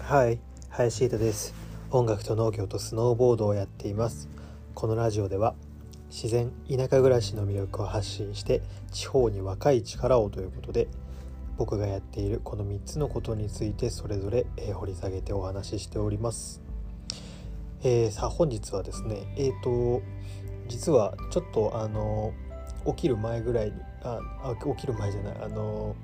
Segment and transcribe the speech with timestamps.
[0.00, 0.38] はい
[0.70, 1.54] 林田です。
[1.90, 4.28] 音楽と農業とスノーボードをやっています。
[4.74, 5.54] このラジオでは
[6.10, 10.88] 自然田舎暮らしの魅力を発信して地方に若い力をということで
[11.56, 16.60] 僕がやっているこの3つのことについてそれぞれ、え掘り下げてお話ししております、
[17.82, 20.02] えー、さあ本日はですねえっ、ー、と
[20.68, 22.32] 実はちょっとあの
[22.86, 23.72] 起きる前ぐらいに
[24.02, 24.20] あ
[24.76, 25.96] 起きる前じゃないあの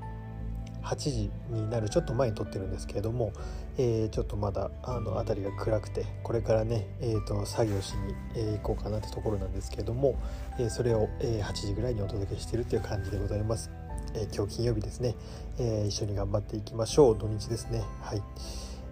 [0.82, 3.32] 8時になるちょっと前に撮ってるんですけれども、
[3.78, 7.94] えー、ちょっとまだあの辺りが暗くてこれからね、えーと、作業し
[8.34, 10.18] に、行こうかなってところなんですけれども、
[10.58, 13.70] えー、それを、え8時ぐらいにお届けしてるっていう感じでございます。
[14.14, 15.14] え今日金曜日ですね、
[15.58, 18.22] え一緒に頑張っていきましょう土日ですねはい。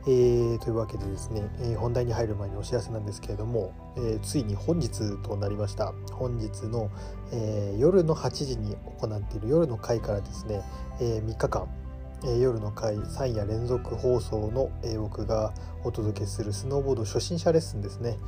[0.07, 4.91] えー、というわけでですね、えー、本題に入る前にお知らせなんですけれども、えー、ついに本日
[5.23, 6.91] となりました本日の、
[7.31, 10.63] え夜の8時に行っている夜の会からですね、
[11.01, 11.69] え3日間、
[12.25, 15.53] え夜の会3夜連続放送の、え僕が
[15.85, 18.19] お届けするスノーボード初心者レッスンですね、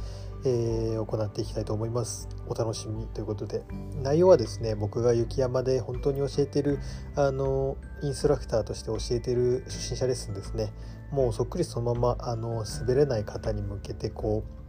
[0.44, 2.28] えー、行っていきたいと思います。
[2.46, 3.64] お楽しみということで。
[4.02, 6.78] 内容はですね僕が雪山で本当に教えてる
[7.16, 10.72] あのインストラクターとして教えてる初心者レッスンですね。
[11.10, 14.60] もうそっくりそのままあの滑れない方に向けてこう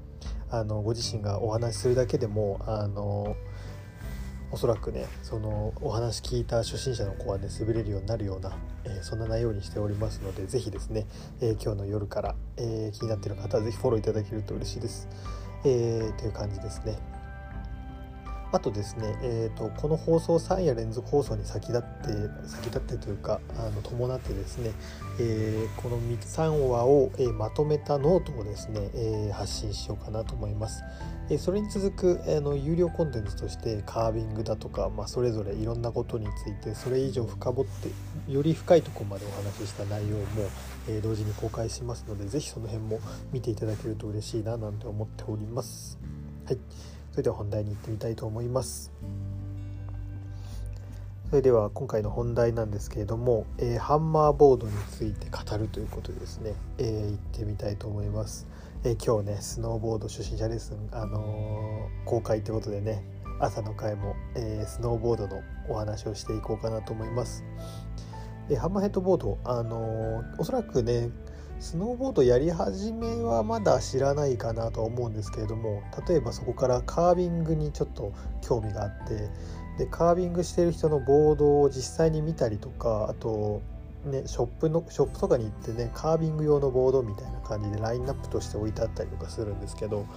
[0.54, 3.36] あのご自身がお話しするだけでもあの
[4.52, 11.06] おそらくねそのお話聞いた初心者の子はね滑れるようになるような、えー、そんな内容にしておりますので是非ですね、
[11.40, 15.08] えー、今日の夜から、えー、気になっている方は是非フォローいただけると嬉しいです。
[15.64, 17.21] えー、という感じですね。
[18.52, 24.72] あとですね、えーと、この放送3夜連続放送に先立って先立ってというかあの伴ってですね、
[25.20, 30.84] えー、この3話を、えー、まとめたノートをですね、えー、発信しようかなと思います。
[31.30, 40.26] えそれに続く、え、の有料コンテンツとしてカービングだとか、まあ、それぞれいろんなことについてそれ以上深掘ってより深いところまでお話しした内容も、
[40.90, 43.00] え同時に公開しますので是非その辺も
[43.32, 45.98] 見ていただけると嬉しいななんて思っております。
[46.46, 46.58] はい
[47.12, 48.92] それでは本題に行ってみたいと思います。
[51.30, 58.48] それでは今回の本題なんですけれども、えー、ハンマーボードについて語るということでですね、えー、行ってみたいと思います、
[58.84, 63.06] えー、今日ねスノーボード初心者レッスン、あの公開ってことでね
[63.40, 67.46] 朝の回も、えスノーボードのお話をしていこうかなと思います、
[68.50, 71.10] えハンマーヘッドボードあのおそらくね
[71.62, 79.30] スノーボードやり始めはまだ知らないかなとは思うんですけれども例えばそこからカービングにちょっと興味があって
[79.78, 83.62] でカービングしてる人のボードを実際に見たりとかあと
[84.06, 90.08] ね、ショップのショップとかに行ってねカービング用のボードみたいな感じでラインナップとして置いてあったりとかするんですけど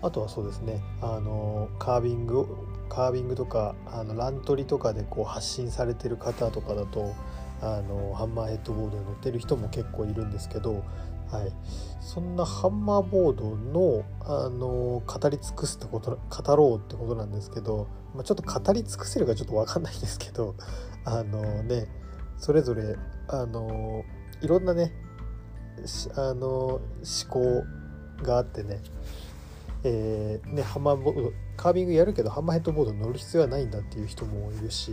[0.00, 2.46] あとはそうですねあのカービング
[2.88, 7.14] カービングとかあのラントリとかでこう発信されてる方とかだと
[7.64, 10.84] あのハンマーヘッドボードに乗ってる人も結構いるんですけど、
[11.32, 11.52] はい、
[12.02, 20.54] そんなハンマーボードのあの語り尽くすってこと語ろうってことなんですけど、まあ、ちょっと語り尽くせるかちょっと分かんないですけど
[21.06, 21.88] あのね
[22.36, 22.96] それぞれ
[23.28, 24.04] あの
[24.42, 24.92] いろんなね
[26.16, 26.82] あの思
[27.30, 27.64] 考
[28.22, 28.82] があってね
[29.84, 34.92] えー、ねハンマーボードカービングやるけどハンマーヘッドボード乗る必要はないんだっていう人もいるし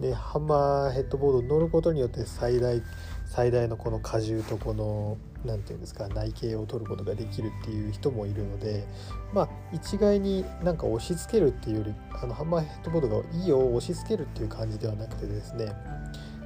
[0.00, 2.82] でハンマーヘッドボード乗ることによって最大
[3.24, 8.84] 最大のこの荷重とこの何て言うんですか内径を取ることができるっていう人もいるので
[9.32, 15.72] まあ一概になんか押し付けるっていうよりあのハンマーヘッドボードがいいよ押し付けるっていう感じではなくてですね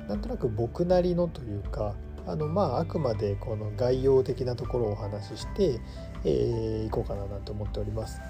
[0.09, 1.95] なんとなく僕なりのというか
[2.27, 5.81] あのまああくまでこの概要的なところをお話しして、
[6.25, 8.21] えー、いこうかななんて思っております。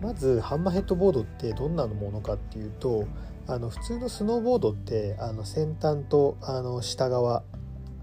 [0.00, 3.06] まずハンマーヘッドボードってどんなものかっていうと
[3.46, 7.44] あの普通のスノーボードってあの先端とあの下側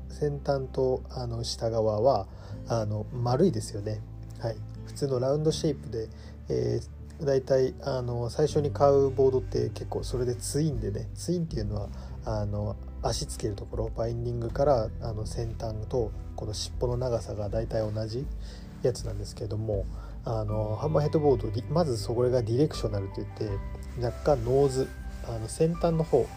[0.09, 2.27] 先端とあの下側は
[2.67, 3.99] あの丸いですよね、
[4.39, 6.07] はい、普通のラウンドシェイプで、
[6.49, 11.89] えー、だいたいあの最初に買うボードって結構それでツインでねツインっていうのは
[12.25, 18.25] あの足つけるところバインディングからあの先端とこの尻尾の長さがだいたい同じ
[18.83, 19.85] やつなんですけれども
[20.25, 23.49] あのハンマーヘッドボードまずそれがディレクショナルといって
[24.01, 24.87] 若干ノーズ
[25.27, 26.27] あの先端の方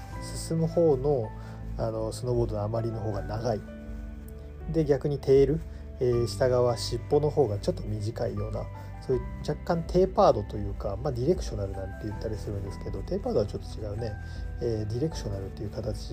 [0.46, 1.30] 進む方の
[1.78, 3.60] あのスノーボードの余りの方が長い。
[4.70, 5.60] で逆にテール、
[6.00, 8.64] えー、下側尻尾の方がちょっと短いような
[9.06, 14.12] そういう若干テーパードというか、まあ、ディレクショナルなんて言ったりするんですけどテーパードはちょっと違うね、
[14.60, 16.12] えー、ディレクショナルっていう形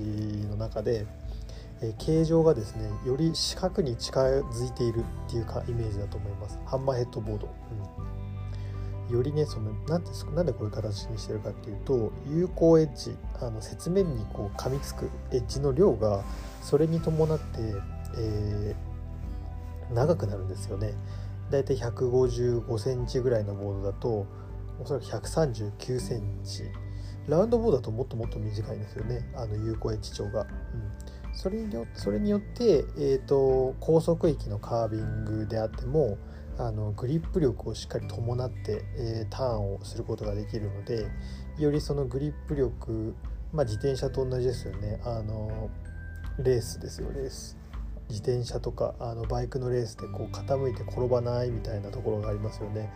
[0.49, 1.05] の中で、
[1.81, 6.59] えー、形状がですねより四角に近づいているっていうかイメージだと思います。
[6.65, 7.47] ハンマーヘッドボード、
[9.07, 9.15] うん。
[9.15, 16.23] よりねそのなんてなんでこういう形にしてるかっていうと有効エッジあの雪面にこう噛みつくエッジの量が
[16.61, 17.45] それに伴って、
[18.17, 20.93] えー、長くなるんですよね。
[21.51, 24.27] だいたい155センチぐらいのボードだと
[24.79, 26.63] おそらく139センチ。
[27.27, 29.29] ラウンドボードだともっともっと短いんですよね。
[29.35, 30.41] あの有効エッジ長が。
[30.41, 30.49] うん。
[31.33, 36.17] それによそれによって、えーと、高速域のカービングであっても
[36.57, 41.07] あのグリップ力をしっかり伴って、えー、ターンをすることができるので
[41.57, 43.15] よりそのグリップ力、
[43.53, 44.99] まあ、自転車と同じですよね。
[45.05, 45.69] あの
[46.39, 47.58] レースですよレース。
[48.09, 52.91] 自転車とかあのバイクのレースでこう傾いて転ばないみたいなところがありますよね、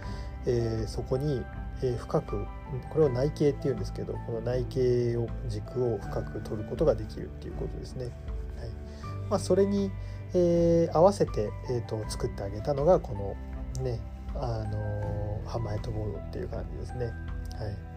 [0.45, 1.44] えー、そこに、
[1.83, 2.45] えー、深く
[2.89, 8.06] これを内径っていうんですけどこの内径を軸を深く取ることができるっていうことですね。
[8.06, 8.13] はい
[9.30, 9.92] まあ、それに、
[10.33, 13.13] えー、合わせて、えーと、作ってあげたのがこ
[13.77, 14.00] のね
[14.36, 17.06] あのハマーヘッドボードっていう感じですね。
[17.06, 17.94] はい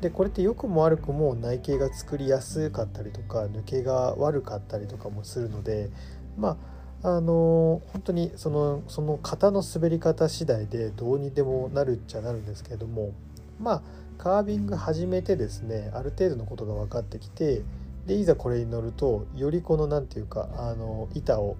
[0.00, 5.90] でこれって良くも悪くも内径が作りやすかったりとか抜けが悪かったりとかもするので
[6.38, 13.12] まああの本当にそのその型の滑り方次第でどうにでもなるっちゃなるんですけれども
[13.60, 13.82] まあ
[14.18, 17.62] カービング始めてですねある程度のことが分かってきて
[18.06, 21.56] でいざこれに乗るとよりこの何て言うかあの板を、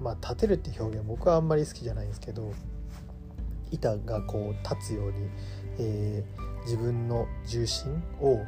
[0.00, 2.52] まあ、立てるって表現僕はあんまり好きじゃないんですけど
[3.70, 5.28] 板がこう立つように、
[5.78, 8.38] えー、自分の重心を、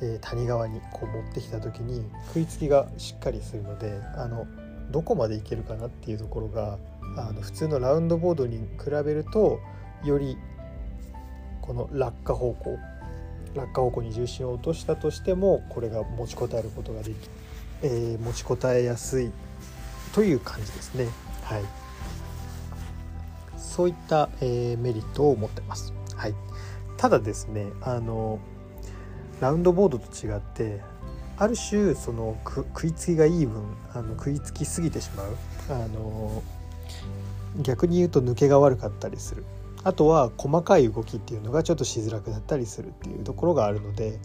[0.00, 4.46] えー、谷側にこう持ってきた時に食いつきがしっかりするのであの
[4.92, 6.78] どこまでいけるかなっていうところが
[7.16, 9.58] あの普通のラウンドボードに比べると
[10.04, 10.36] より
[11.60, 12.78] この落下方向
[13.54, 17.16] 落下方向に重心を落としたとしてもこれが持ちこたえることができ、
[17.82, 19.30] えー、持ちこたえやすい
[20.14, 21.08] という感じですね。
[21.44, 21.62] はい、
[23.56, 25.92] そういった、えー、メリットを持ってます。
[26.16, 26.34] はい、
[26.96, 28.38] ただですねあの
[29.40, 30.80] ラウンドボードと違って
[31.42, 35.36] ある種その食いつきがいい分あの食いつきすぎてしまう。
[35.70, 36.40] あの
[37.60, 39.44] 逆に言うと抜けが悪かったりする。
[39.82, 44.20] あとは細かい動きっていうのがちょっとしづらくなったりするっていうところがあるので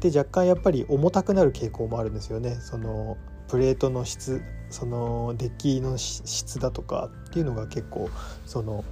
[0.00, 2.54] で若干やっぱり重たくなる傾向もあるんですよね。
[2.54, 4.40] そのプレートの質
[4.70, 8.08] そのデッキの質だとかっていうのが結構
[8.46, 8.82] その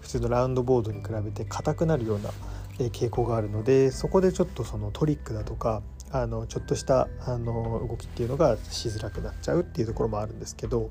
[0.00, 2.30] 普通のラウンドボードに比べて硬くなるような
[2.76, 5.82] 傾向があるのでそこでちょっとそのトリックだとか
[6.12, 10.90] あのちょっとしたあの動きっていうのがしづらくなっちゃうっていうところもあるんですけど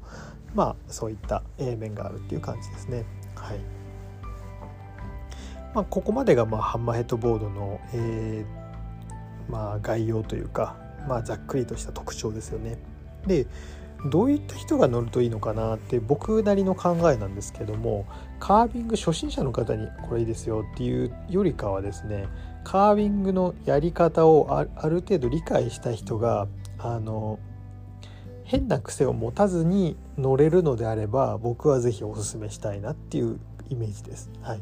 [0.55, 3.05] まあそういった面があるっていう感じですね。
[3.35, 3.79] はい
[5.73, 10.75] まあ、ここまでがまあハンマーヘッドボードの、えー、まあ、概要というか、
[11.07, 12.77] まあ、ざっくりとした特徴ですよね。
[13.27, 13.45] で
[14.05, 18.05] どういった人が乗るといいのかなって僕なりの考えなんですけども
[18.39, 22.27] カービング初心者の方にこれいいですよっていうよりかはですね
[22.63, 26.47] カービングのやり方をある程度理解した人が
[26.77, 27.39] あの
[28.43, 33.39] 変な癖を持たずに乗れるのであれば僕は是非おすすめしたいなっていう
[33.69, 34.31] イメージです。
[34.41, 34.61] はい、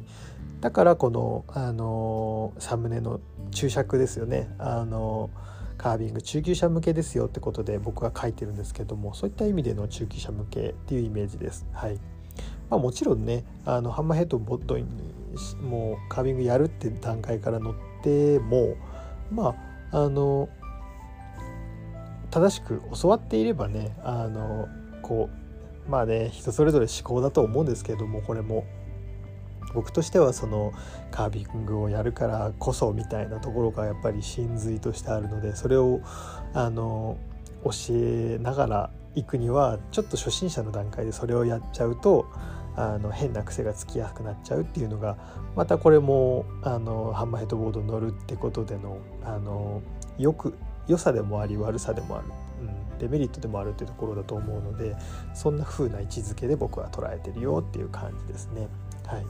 [0.61, 3.21] だからこのあのサムネの
[3.51, 5.29] 注釈ですよねあの
[5.77, 11.65] カービング中級者向けですよってことで僕は書いてるんですけどもそういった意味での中級者向けっていうイメージです。
[11.71, 11.99] はい
[12.69, 14.85] まあ、もちろんねあのハンマーヘッドボットに
[15.61, 17.75] もうカービングやるって段階から乗っ
[18.07, 18.75] ても
[19.31, 19.55] ま
[19.91, 20.49] ああの
[22.31, 24.67] 正しく教わっていればねあの
[25.01, 25.29] こ
[25.87, 28.65] うまあね人それぞれ思考だと思うんですけれどもこれも。
[29.73, 30.71] 僕としてはその
[31.11, 35.99] カービングをやるからこそみたいなところがやっぱり真髄としてあるのでそれを
[36.53, 37.17] あの
[37.65, 42.27] 教えながら行くにはちょっと初心者の段階でそれをやっちゃうと
[42.77, 45.17] あの変な癖がつきやすくなっちゃうっていうのが
[45.55, 49.81] またこれもあのハンマーヘッドボードに乗るってことでのあの
[50.19, 50.53] よく
[50.87, 52.27] 良さでもあり悪さでもある、
[52.61, 54.95] うん、デメリットでもあるっていうところだと思うので
[55.33, 58.67] そんな風な位置づけで僕は捉えてるよっていう感じですね。
[59.05, 59.25] はい。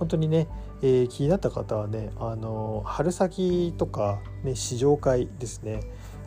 [0.00, 0.48] 本当にね、
[0.82, 5.80] えー、気になった方はねあの春先とか、ね、試乗会ですね。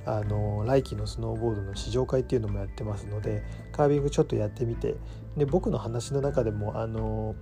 [0.06, 3.44] あの来季のスノーボードの試乗会っていうのもやってますので
[3.74, 4.96] カービングちょっとやってみて。
[5.38, 7.34] で僕の話の中でもあの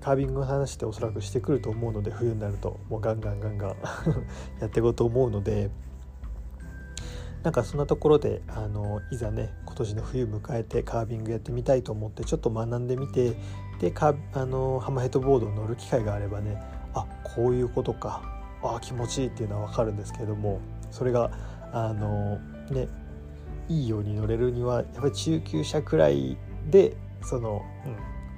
[0.00, 3.76] カービングの話っておそらくしてくると思うので冬になるともうガンガンガンガン
[4.60, 5.70] やっていこうと思うので。
[7.44, 13.36] なんかそんなところであのいざね今年の冬迎えてカービングやってみたいと思ってちょっと学んでみて
[13.80, 16.60] でカあのハマヘッドボードを乗る機会があればね
[16.94, 18.38] あこういうことか。
[18.62, 21.30] あ気持ちいいっていうのは分かるんですけれどもそれが
[21.72, 22.38] あの
[22.70, 22.88] ね
[23.68, 26.36] いいように乗れるにはやっぱり中級者くらい
[26.70, 27.62] でその、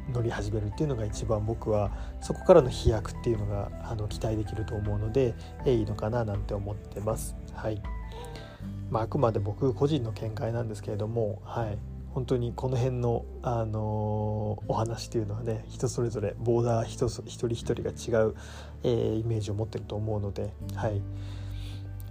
[0.08, 5.34] うん、乗り始めるっていうのが一番僕はそこからの飛躍っていうのがあの期待できると思うので、
[5.64, 7.36] いいのかななんて思ってます。
[7.54, 7.80] はい。
[8.90, 11.78] まあ、あくまで僕個人の見解なんですけれども、はい、
[12.12, 18.34] 本当にこの辺の、あのー、お話っていうのはね人それぞれボーダー一人一人が違う、
[18.82, 21.00] えー、イメージを持ってると思うので、はい、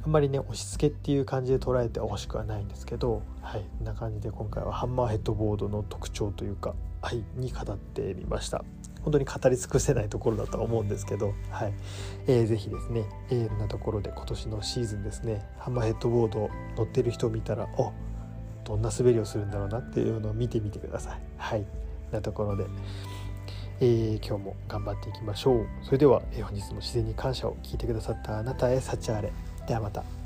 [0.04, 8.64] あんまりね押し付けっていう感じで捉えてほしくはないんですけど、はい、こんな感じで今回はハンマーヘッドボードの特徴というか、はい、に語ってみました。
[9.04, 11.74] 本当に語り尽くせないところだとは思うんですけど、はい
[12.28, 17.94] えー、ぜひですね、えー、なところで今年のシーズンですねハンマーヘッドボード乗ってる人を見たらお
[18.66, 21.22] どんな滑りをするんだろうなっていうのを見てみてください。
[21.38, 21.66] はい
[22.12, 22.66] なところで、
[23.80, 25.68] えー、今日も頑張っていきましょう。
[25.84, 29.32] それでは、えー、本日も自然に感謝を聞いてくださったあなたへ幸あれ。
[29.70, 30.19] ではまた。